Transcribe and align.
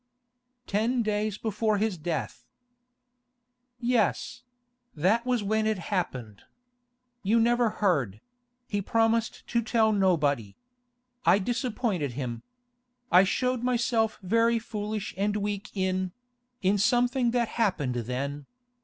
'Ten 0.65 1.03
days 1.03 1.37
before 1.37 1.77
his 1.77 1.95
death.' 1.95 2.47
'Yes; 3.77 4.41
that 4.95 5.27
was 5.27 5.43
when 5.43 5.67
it 5.67 5.77
happened. 5.77 6.41
You 7.21 7.39
never 7.39 7.69
heard; 7.69 8.19
he 8.67 8.81
promised 8.81 9.45
to 9.45 9.61
tell 9.61 9.91
nobody. 9.91 10.55
I 11.23 11.37
disappointed 11.37 12.13
him. 12.13 12.41
I 13.11 13.23
showed 13.25 13.61
myself 13.61 14.17
very 14.23 14.57
foolish 14.57 15.13
and 15.17 15.35
weak 15.35 15.69
in—in 15.77 16.77
something 16.79 17.29
that 17.29 17.49
happened 17.61 17.93
then. 17.93 18.47